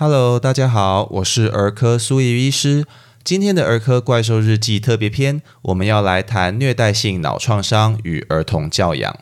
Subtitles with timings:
[0.00, 2.86] Hello，大家好，我是儿科苏怡医师。
[3.24, 9.18] 今天的儿科怪兽日记特别篇，我们要来谈虐待性脑创伤与儿童教养。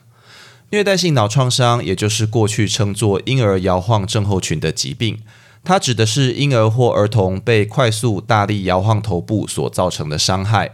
[0.69, 5.21] 虐待性脑创伤，也就是过去称作婴儿摇晃症候群的疾病，
[5.65, 10.73] 它指的是婴儿或儿童被快速大力摇晃头部所造成的伤害。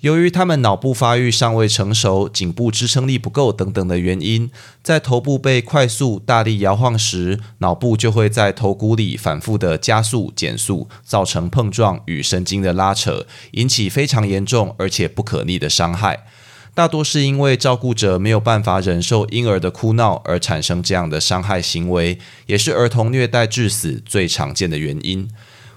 [0.00, 4.50] 由于他们脑部发育尚未成熟、颈部支撑力不够等等的原因，
[4.82, 16.26] 在头部被快速大力摇晃时，脑部就会在头骨里反复的加速、减速，造成碰撞与神经的拉扯，引起非常严重而且不可逆的伤害。
[16.74, 25.26] 大多是因为照顾者没有办法忍受婴儿的哭闹而产生这样的伤害行为，也是儿童虐待致死最常见的原因。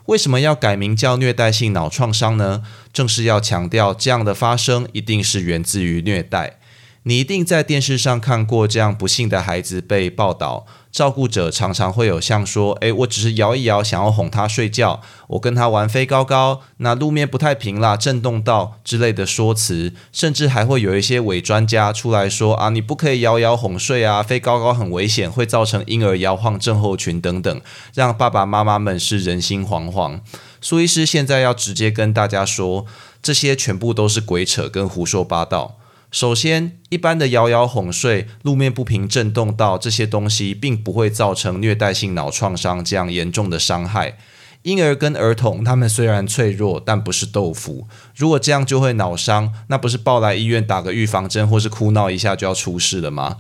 [0.08, 2.64] 为什么要改名叫虐待性脑创伤呢？
[3.00, 6.58] 正是要强调，这样的发生一定是源自于虐待。
[7.04, 10.66] 你一定在电视上看过这样不幸的孩子被报道。
[10.92, 15.00] 照顾者常常会有像说：“诶，我只是摇一摇，想要哄他睡觉。
[15.28, 27.62] 我跟他玩飞高高，那路面不太平啦，震动到之类的说辞，甚至还会有一些伪专家出来说：啊，你不可以摇摇哄睡啊，飞高高很危险，会造成婴儿摇晃症候群等等，
[27.94, 30.20] 让爸爸妈妈们是人心惶惶。
[30.62, 32.86] 苏医师现在要直接跟大家说，
[33.22, 35.78] 这些全部都是鬼扯跟胡说八道。”
[36.12, 44.18] 首先，一般的摇摇哄睡、路面不平震动到这些东西，并不会造成虐待性脑创伤这样严重的伤害。
[44.64, 47.88] 婴儿跟儿童，他们虽然脆弱，但不是豆腐。
[48.16, 53.38] 如果这样就会脑伤，那不是抱来医院打个预防针，或是哭闹一下就要出事了吗？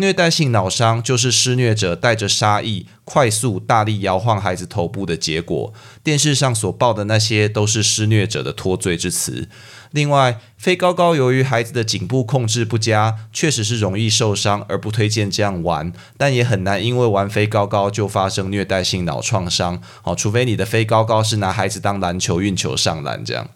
[0.00, 5.74] 虐待性脑伤就是施虐者带着杀意，快速大力摇晃孩子头部的结果。
[6.02, 9.46] 电视上所报的那些，都是施虐者的脱罪之词。
[9.90, 15.92] 另外，飞高高由于孩子的颈部控制不佳，确实是容易受伤，而不推荐这样玩。
[16.16, 19.82] 但也很难因为玩飞高高就发生虐待性脑创伤。
[20.00, 23.46] 好，除非你的飞高高是拿孩子当篮球运球上篮这样。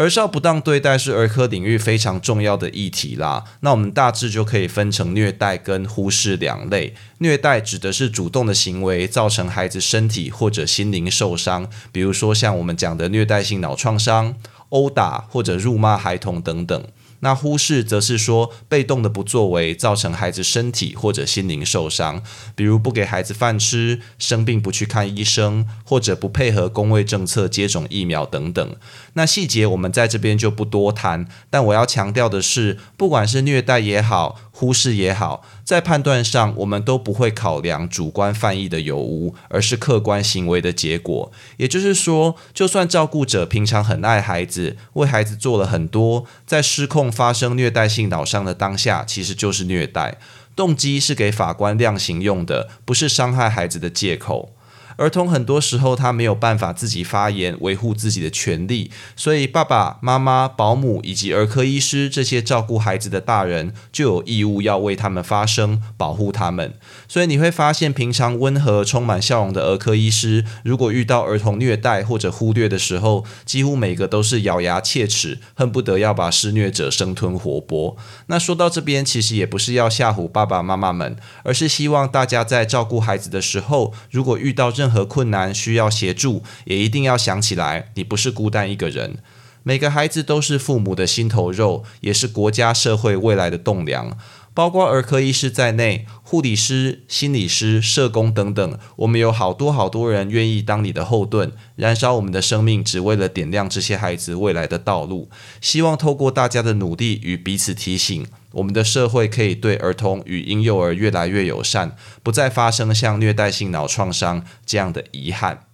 [0.00, 3.44] 儿少不当对待是儿科领域非常重要的议题啦。
[3.60, 6.94] 那我们大致就可以分成虐待跟忽视两类。
[7.18, 14.34] 虐待指的是主动的行为造成孩子身体或者心灵受伤，比如说像我们讲的虐待性脑创伤。
[14.70, 16.84] 殴打或者辱骂孩童等等，
[17.20, 22.22] 那忽视则是说被动的不作为，造成孩子身体或者心灵受伤，
[22.54, 28.76] 比如不给孩子饭吃、生病不去看医生，或者不配合公卫政策接种疫苗等等。
[29.14, 34.40] 那细节我们在这边就不多谈，但我要强调的是，不管是虐待也好。
[34.60, 41.32] 忽视也好，在判断上，我们都不会考量主观犯意的有无，而是客观行为的结果。
[41.56, 50.18] 也就是说，就算照顾者平常很爱孩子，为孩子做了很多，在失控发生虐待性脑伤的当下，其实就是虐待，
[50.54, 54.52] 动机是给法官量刑用的，不是伤害孩子的借口。
[55.00, 66.74] 儿童很多时候他没有办法自己发言维护自己的权利，所以爸爸妈妈、保姆以及儿科医师这些照顾孩子的大人就有义务要为他们发声，保护他们。
[67.08, 77.96] 所以你会发现，平常温和、充满笑容的儿科医师，如果遇到儿童虐待或者忽略的时候，几乎每个都是咬牙切齿，恨不得要把施虐者生吞活剥。
[78.26, 89.18] 那说到这边，其实也不是要吓唬爸爸妈妈们，而是希望大家在照顾孩子的时候，如果遇到任何困难需要协助，也一定要想起来，你不是孤单一个人。
[89.62, 94.16] 每个孩子都是父母的心头肉，也是国家社会未来的栋梁。
[94.52, 105.30] 包括儿科医师在内，护理师、心理师、社工等等，我们有好多好多人愿意当你的后盾，燃烧我们的生命，只为了点亮这些孩子未来的道路。
[105.60, 108.26] 希望透过大家的努力与彼此提醒。
[108.52, 115.66] 我们的社会可以对儿童与婴幼儿越来越友善，不再发生像虐待性脑创伤这样的遗憾。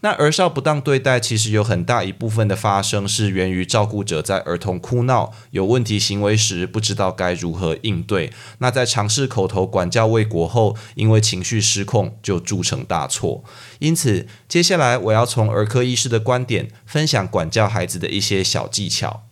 [0.00, 8.30] 那儿少不当对待，其实有很大一部分的发生是源于照顾者在儿童哭闹、有问题行为时，不知道该如何应对。
[8.58, 13.42] 那在尝试口头管教未果后，因为情绪失控，就铸成大错。
[13.80, 19.27] 因此，接下来我要从儿科医师的观点，分享管教孩子的一些小技巧。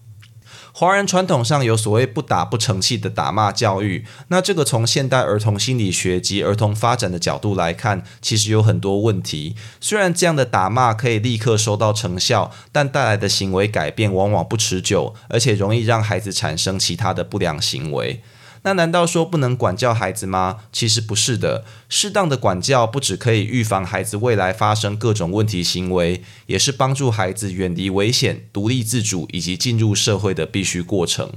[0.79, 9.57] 华人传统上有所谓不打不成器的打骂教育，那这个从现代儿童心理学及儿童发展的角度来看，其实有很多问题。
[9.81, 18.21] 虽然这样的打骂可以立刻收到成效，但带来的行为改变往往不持久，而且容易让孩子产生其他的不良行为。
[18.67, 20.57] 那难道说不能管教孩子吗？
[20.73, 21.65] 其实不是的。
[21.89, 31.31] 适当的管教不只可以预防孩子未来发生各种问题行为，也是帮助孩子远离危险、独立自主以及进入社会的必须过程。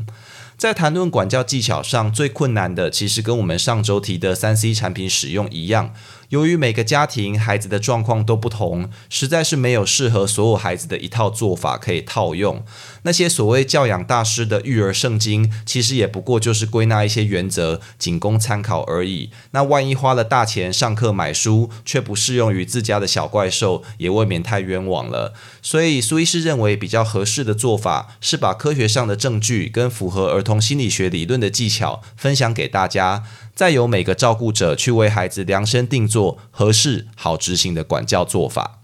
[0.58, 5.94] 在谈论管教技巧上，最困难的其实跟我们上周提的三 C 产品使用一样，
[6.30, 12.64] 由于每个家庭孩子的状况都不同，实在是没有适合所有孩子的一套做法可以套用。
[13.04, 19.31] 那些所谓教养大师的育儿圣经，其实也不过就是归纳一些原则，仅供参考而已。
[19.52, 25.34] 那万一花了大钱上课买书，却不适用于自家的小怪兽，也未免太冤枉了。
[25.62, 33.24] 所以苏医师认为比较合适的做法，是把科学上的证据跟符合儿童心理学理论的技巧分享给大家。
[33.60, 38.79] 再由每个照顾者去为孩子量身定做合适、好执行的管教做法。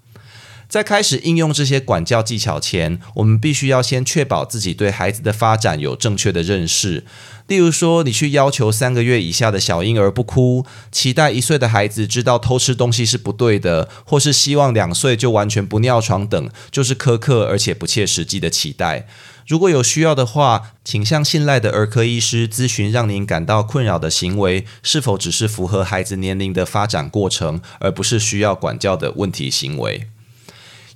[0.67, 7.05] 在开始应用这些管教技巧前，我们必须要先确保自己对孩子的发展有正确的认识。
[7.47, 19.07] 例如说，你去要求三个月以下的小婴儿不哭，期待一岁的孩子知道偷吃东西是不对的，或是希望两岁就完全不尿床等，就是苛刻而且不切实际的期待。
[19.47, 30.07] 如果有需要的话，请向信赖的儿科医师咨询，让您感到困扰的行为是否只是符合孩子年龄的发展过程，而不是需要管教的问题行为。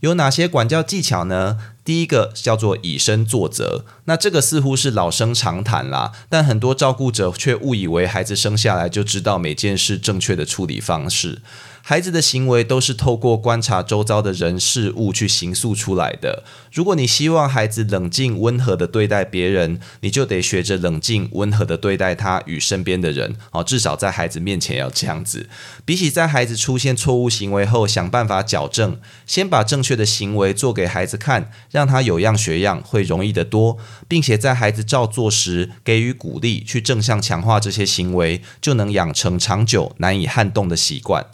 [0.01, 1.57] 有哪些管教技巧呢？
[1.83, 11.41] 第一个叫做以身作则，那这个似乎是老生常谈啦，但很多照顾者却误以为孩子生下来就知道每件事正确的处理方式。
[11.89, 16.43] 孩子的行为都是透过观察周遭的人事物去形塑出来的。
[16.71, 23.35] 如果你希望孩子冷静温和的对待别人，你就得学着冷静温和的对待他与身边的人。
[23.49, 25.49] 哦，至少在孩子面前要这样子。
[25.83, 33.79] 比起在孩子出现错误行为后想办法矫正，先把正确的行为做给孩子看，让他有样学样，会容易得多。
[34.07, 41.25] 并且在孩子照做时给予鼓励，去正向强化这些行为，就能养成长久难以撼动的习惯。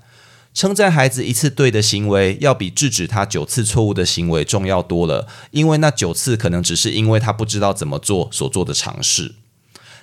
[0.55, 9.35] 称赞孩子一次对的行为，要比制止他九次错误的行为重要多了，因为那九次可能只是因为他不知道怎么做所做的尝试。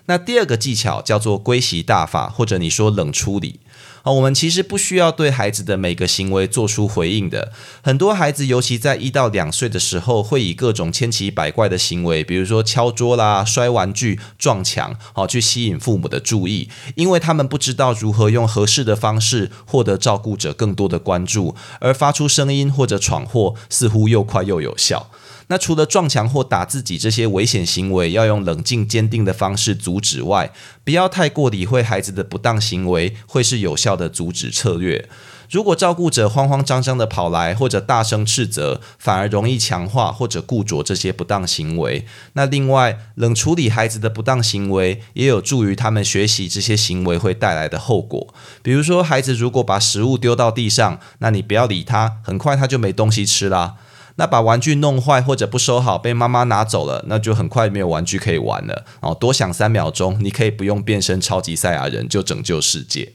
[0.05, 3.61] 那第二个技巧叫做归习大法，或者你说冷处理。
[4.03, 7.53] 啊，我们其实不需要对孩子的每个行为做出回应的。
[7.83, 25.11] 很多孩子，尤其在一到两岁的时候，会以各种千奇百怪的行为，比如说敲桌啦、摔玩具、撞墙，好去吸引父母的注意，因为他们不知道如何用合适的方式获得照顾者更多的关注，而发出声音或者闯祸，似乎又快又有效。
[25.53, 30.51] 那除了撞墙或打自己这些危险行为要用冷静坚定的方式阻止外，
[30.83, 35.07] 不要太过理会孩子的不当行为，会是有效的阻止策略。
[35.51, 42.07] 如果照顾者慌慌张张的跑来或者大声斥责，反而容易强化或者固着这些不当行为。
[42.33, 48.33] 那另外，冷处理孩子的不当行为，也有助于他们学习这些行为会带来的后果。
[48.63, 53.75] 比如说，孩子如果把食物丢到地上，那你不要理他，很快他就没东西吃啦。
[54.17, 58.85] 那把玩具弄坏或者不收好，被妈妈拿走了，那就很快没有玩具可以玩了。
[59.01, 63.13] 哦，多想三秒钟，你可以不用变身超级赛亚人就拯救世界。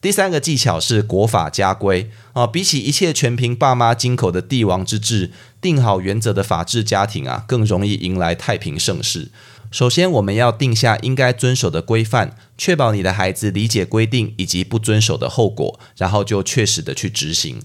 [0.00, 9.30] 第三个技巧是国法家规啊，比起一切全凭爸妈金口的帝王之治，定好原则的法治家庭啊，更容易迎来太平盛世。
[9.72, 17.60] 首先，我们要定下应该遵守的规范，确保你的孩子理解规定以及不遵守的后果，然后就确实的去执行。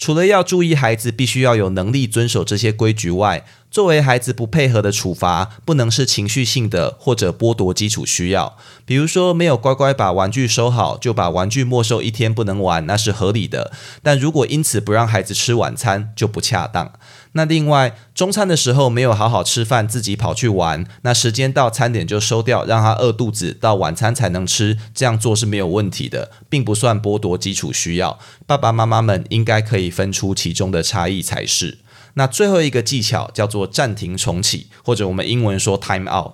[0.00, 8.56] 除了要注意孩子必须要有能力遵守这些规矩外，作为孩子不配合的处罚，不能是情绪性的或者剥夺基础需要。
[8.84, 13.72] 比如说，没有乖乖把玩具收好，就把玩具没收一天不能玩，那是合理的。
[14.02, 16.92] 但如果因此不让孩子吃晚餐，就不恰当。
[17.32, 28.18] 那另外，中餐的时候没有好好吃饭，自己跑去玩，那时间到餐点就收掉，让他饿肚子，到晚餐才能吃，这样做是没有问题的，并不算剥夺基础需要。
[28.48, 31.78] 爸爸妈妈们应该可以分出其中的差异才是。
[32.20, 36.32] 那最后一个技巧叫做暂停重启，或者我们英文说 time out。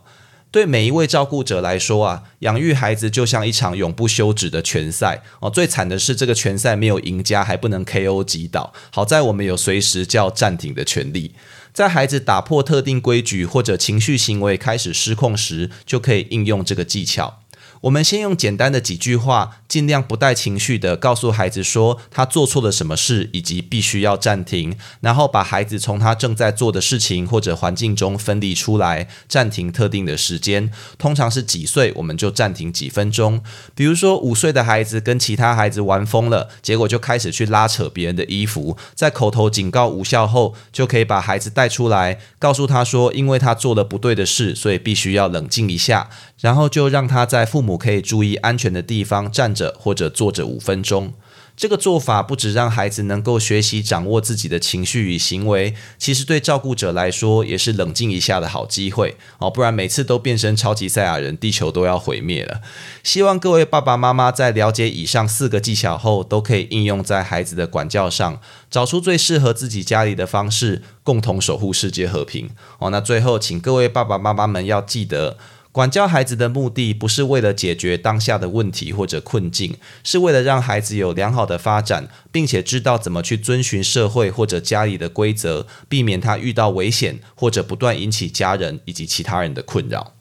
[0.50, 5.48] 对每一位照顾者来说啊，养育孩子就像一场永不休止的拳赛哦。
[5.48, 8.72] 最惨的是，这个拳赛没有赢家，还不能 KO 击倒。
[8.90, 11.36] 好在我们有随时叫暂停的权利，
[11.72, 17.42] 在孩子打破特定规矩或者情绪行为开始失控时，就可以应用这个技巧。
[17.82, 30.70] 我们先用简单的几句话，尽量不带情绪的告诉孩子说他做错了什么事，以及必须要暂停，然后把孩子从他正在做的事情或者环境中分离出来，暂停特定的时间。
[30.98, 33.42] 通常是几岁，我们就暂停几分钟。
[33.74, 46.08] 比如说五岁的孩子跟其他孩子玩疯了，结果就开始去拉扯别人的衣服，在口头警告无效后，就可以把孩子带出来，告诉他说，因为他做了不对的事，所以必须要冷静一下，
[46.40, 51.14] 然后就让他在父母可以注意安全的地方站着或者坐着五分钟。
[51.56, 59.50] 这个做法不只让孩子能够学习掌握自己的情绪与行为，其实对照顾者来说也是冷静一下的好机会哦。
[59.50, 62.60] 不然每次都变身超级赛亚人，地球都要毁灭了。
[63.02, 68.38] 希望各位爸爸妈妈在了解以上四个技巧后，都可以应用在孩子的管教上，
[68.70, 72.90] 找出最适合自己家里的方式，共同守护世界和平哦。
[72.90, 75.38] 那最后，请各位爸爸妈妈们要记得。
[75.76, 90.14] 管教孩子的目的不是为了解决当下的问题或者困境，是为了让孩子有良好的发展，并且知道怎么去遵循社会或者家里的规则，避免他遇到危险或者不断引起家人以及其他人的困扰。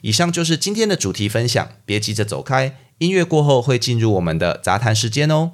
[0.00, 5.52] 以上就是今天的主题分享，别急着走开，音乐过后会进入我们的杂谈时间哦。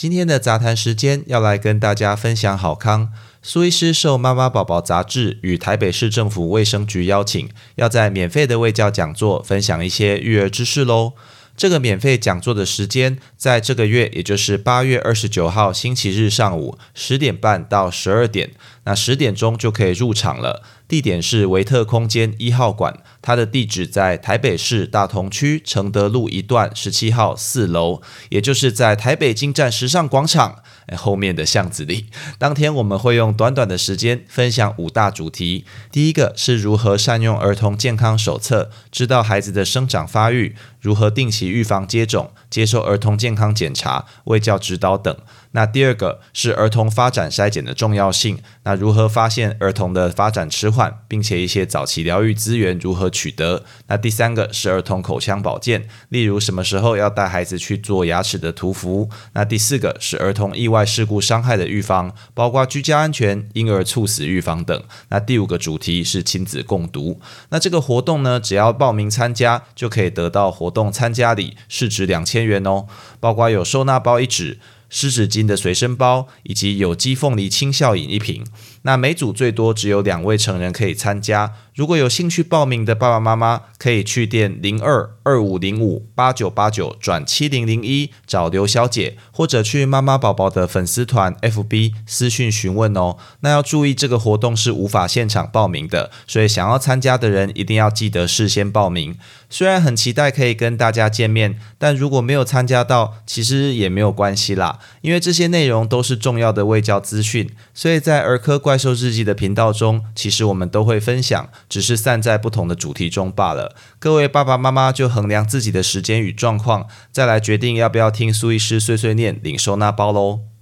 [0.00, 3.12] 今天的杂谈时间要来跟大家分享好康。
[3.42, 11.12] 苏医师受《妈妈宝宝》杂志与台北市政府卫生局邀请，要在免费的卫教讲座分享一些育儿知识喽。
[11.54, 18.52] 这个免费讲座的时间，在这个月，也就是八月二十九号星期日上午十点半到十二点，
[18.84, 20.62] 那十点钟就可以入场了。
[20.90, 22.92] 地点是维特空间一号馆，
[23.22, 30.64] 它的地址在台北市大同区承德路一段十七号四楼，也就是在台北金站时尚广场
[30.96, 32.06] 后面的巷子里。
[32.38, 45.16] 当天我们会用短短的时间分享五大主题，第一个是如何善用儿童健康手册，知道孩子的生长发育，如何定期预防接种，接受儿童健康检查、卫教指导等。
[45.52, 53.64] 那第二个是儿童发展筛检的重要性，那如何发现儿童的发展迟缓，并且一些早期疗愈资源如何取得？
[53.88, 59.10] 那第三个是儿童口腔保健，例如什么时候要带孩子去做牙齿的涂氟？
[59.32, 64.82] 那第四个是儿童意外事故伤害的预防，包括居家安全、婴儿猝死预防等。
[65.08, 67.20] 那第五个主题是亲子共读。
[67.50, 72.86] 那这个活动呢，只要报名参加就可以得到活动参加礼，市值两千元哦，
[73.18, 74.58] 包括有收纳包一纸。
[74.92, 78.44] 湿纸巾的随身包以及有机凤梨清笑饮一瓶。
[78.82, 81.52] 那每组最多只有两位成人可以参加。
[81.74, 93.16] 如果有兴趣报名的爸爸妈妈，可以去电零二二五零五八九八九转七零零一找刘小姐，或者去妈妈宝宝的粉丝团 FB 私讯询问哦。
[93.40, 99.16] 那要注意，这个活动是无法现场报名的，所以想要参加的人一定要记得事先报名。
[99.48, 113.74] 虽然很期待可以跟大家见面，但如果没有参加到，其实也没有关系啦，因为这些内容都是重要的卫教资讯，所以在儿科怪兽日记的频道中，其实我们都会分享，只是散在不同的主题中罢了。
[113.98, 120.49] 各位爸爸妈妈就衡量自己的时间与状况，再来决定要不要听苏医师碎碎念领收纳包喽。